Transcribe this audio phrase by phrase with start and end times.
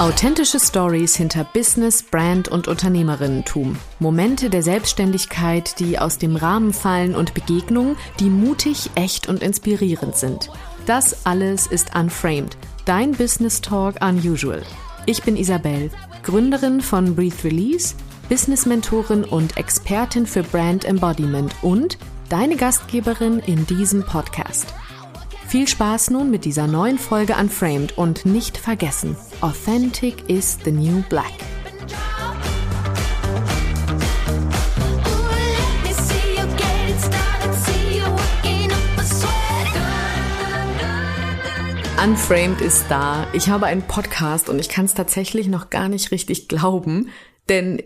[0.00, 3.76] Authentische Stories hinter Business, Brand und Unternehmerinnentum.
[4.00, 10.16] Momente der Selbstständigkeit, die aus dem Rahmen fallen und Begegnungen, die mutig, echt und inspirierend
[10.16, 10.50] sind.
[10.86, 12.56] Das alles ist Unframed,
[12.86, 14.62] dein Business Talk Unusual.
[15.06, 15.90] Ich bin Isabel,
[16.24, 17.94] Gründerin von Breathe Release,
[18.30, 24.72] Business-Mentorin und Expertin für Brand Embodiment und deine Gastgeberin in diesem Podcast.
[25.48, 31.02] Viel Spaß nun mit dieser neuen Folge Unframed und nicht vergessen, Authentic is the new
[31.08, 31.32] black.
[42.00, 43.26] Unframed ist da.
[43.32, 47.08] Ich habe einen Podcast und ich kann es tatsächlich noch gar nicht richtig glauben,
[47.48, 47.82] denn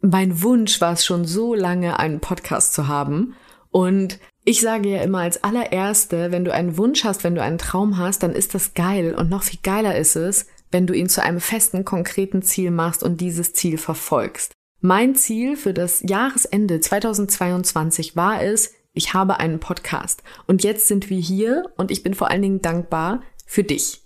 [0.00, 3.34] mein Wunsch war es schon so lange, einen Podcast zu haben.
[3.70, 7.58] Und ich sage ja immer als allererste, wenn du einen Wunsch hast, wenn du einen
[7.58, 9.14] Traum hast, dann ist das geil.
[9.14, 13.02] Und noch viel geiler ist es, wenn du ihn zu einem festen, konkreten Ziel machst
[13.02, 14.52] und dieses Ziel verfolgst.
[14.80, 20.22] Mein Ziel für das Jahresende 2022 war es, ich habe einen Podcast.
[20.46, 24.02] Und jetzt sind wir hier und ich bin vor allen Dingen dankbar für dich.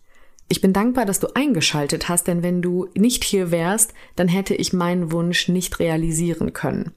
[0.52, 4.54] Ich bin dankbar, dass du eingeschaltet hast, denn wenn du nicht hier wärst, dann hätte
[4.54, 6.92] ich meinen Wunsch nicht realisieren können.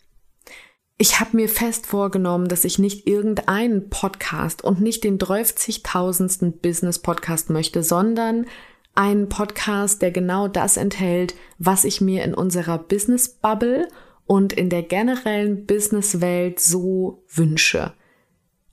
[0.98, 6.60] Ich habe mir fest vorgenommen, dass ich nicht irgendeinen Podcast und nicht den 30.000.
[6.62, 8.46] Business-Podcast möchte, sondern
[8.94, 13.88] einen Podcast, der genau das enthält, was ich mir in unserer Business-Bubble
[14.26, 17.94] und in der generellen Business-Welt so wünsche.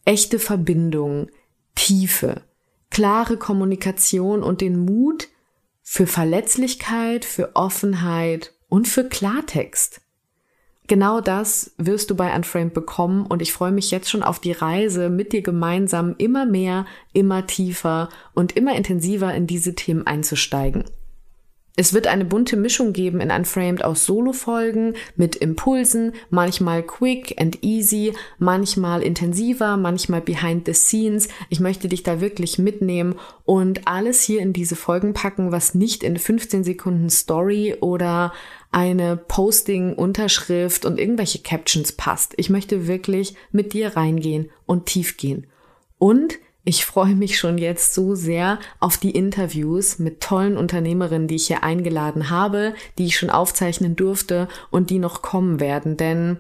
[0.05, 1.29] Echte Verbindung,
[1.77, 2.43] Tiefe,
[2.93, 5.29] klare Kommunikation und den Mut
[5.83, 10.03] für Verletzlichkeit, für Offenheit und für Klartext.
[10.89, 14.53] Genau das wirst du bei Unframed bekommen und ich freue mich jetzt schon auf die
[14.53, 20.85] Reise mit dir gemeinsam immer mehr, immer tiefer und immer intensiver in diese Themen einzusteigen.
[21.75, 27.63] Es wird eine bunte Mischung geben in Unframed aus Solo-Folgen mit Impulsen, manchmal quick and
[27.63, 31.29] easy, manchmal intensiver, manchmal behind the scenes.
[31.49, 36.03] Ich möchte dich da wirklich mitnehmen und alles hier in diese Folgen packen, was nicht
[36.03, 38.35] in 15 Sekunden Story oder
[38.71, 42.35] eine Posting-Unterschrift und irgendwelche Captions passt.
[42.37, 45.47] Ich möchte wirklich mit dir reingehen und tief gehen.
[45.97, 51.35] Und ich freue mich schon jetzt so sehr auf die Interviews mit tollen Unternehmerinnen, die
[51.35, 55.97] ich hier eingeladen habe, die ich schon aufzeichnen durfte und die noch kommen werden.
[55.97, 56.39] Denn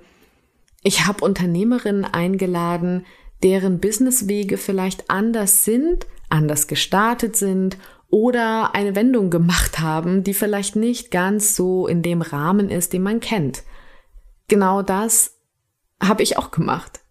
[0.84, 3.05] ich habe Unternehmerinnen eingeladen,
[3.43, 7.77] deren Businesswege vielleicht anders sind, anders gestartet sind
[8.09, 13.03] oder eine Wendung gemacht haben, die vielleicht nicht ganz so in dem Rahmen ist, den
[13.03, 13.65] man kennt.
[14.47, 15.38] Genau das
[16.00, 17.02] habe ich auch gemacht.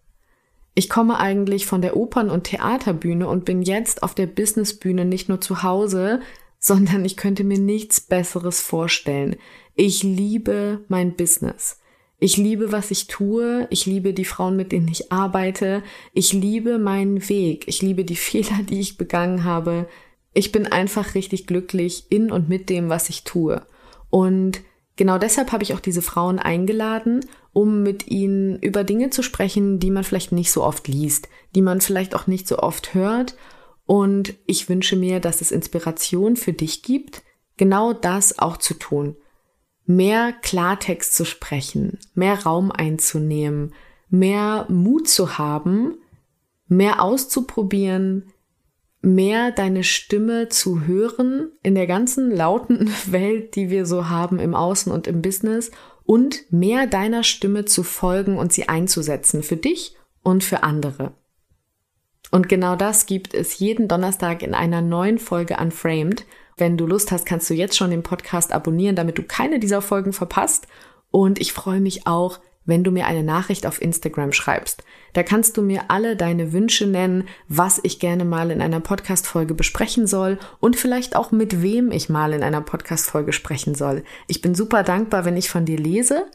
[0.74, 5.28] Ich komme eigentlich von der Opern- und Theaterbühne und bin jetzt auf der Businessbühne nicht
[5.28, 6.20] nur zu Hause,
[6.58, 9.36] sondern ich könnte mir nichts Besseres vorstellen.
[9.74, 11.78] Ich liebe mein Business.
[12.20, 13.66] Ich liebe, was ich tue.
[13.70, 15.82] Ich liebe die Frauen, mit denen ich arbeite.
[16.12, 17.64] Ich liebe meinen Weg.
[17.66, 19.88] Ich liebe die Fehler, die ich begangen habe.
[20.32, 23.66] Ich bin einfach richtig glücklich in und mit dem, was ich tue.
[24.08, 24.60] Und
[24.96, 27.20] genau deshalb habe ich auch diese Frauen eingeladen
[27.52, 31.62] um mit ihnen über Dinge zu sprechen, die man vielleicht nicht so oft liest, die
[31.62, 33.36] man vielleicht auch nicht so oft hört.
[33.84, 37.22] Und ich wünsche mir, dass es Inspiration für dich gibt,
[37.56, 39.16] genau das auch zu tun.
[39.84, 43.74] Mehr Klartext zu sprechen, mehr Raum einzunehmen,
[44.08, 45.98] mehr Mut zu haben,
[46.68, 48.32] mehr auszuprobieren,
[49.02, 54.54] mehr deine Stimme zu hören in der ganzen lauten Welt, die wir so haben im
[54.54, 55.70] Außen und im Business
[56.04, 61.12] und mehr deiner Stimme zu folgen und sie einzusetzen für dich und für andere.
[62.30, 66.24] Und genau das gibt es jeden Donnerstag in einer neuen Folge Unframed.
[66.56, 69.82] Wenn du Lust hast, kannst du jetzt schon den Podcast abonnieren, damit du keine dieser
[69.82, 70.66] Folgen verpasst.
[71.10, 74.84] Und ich freue mich auch, wenn du mir eine Nachricht auf Instagram schreibst.
[75.12, 79.54] Da kannst du mir alle deine Wünsche nennen, was ich gerne mal in einer Podcast-Folge
[79.54, 84.04] besprechen soll und vielleicht auch mit wem ich mal in einer Podcast-Folge sprechen soll.
[84.26, 86.26] Ich bin super dankbar, wenn ich von dir lese.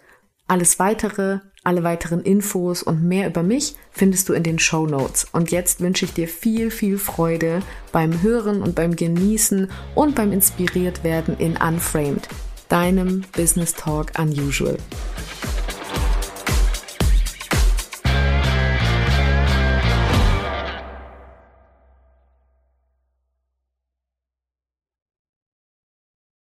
[0.49, 5.27] Alles weitere, alle weiteren Infos und mehr über mich findest du in den Show Notes.
[5.33, 7.59] Und jetzt wünsche ich dir viel, viel Freude
[7.91, 12.29] beim Hören und beim Genießen und beim inspiriert werden in Unframed,
[12.69, 14.77] deinem Business Talk Unusual.